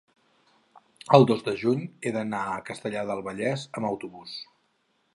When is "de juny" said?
1.49-1.85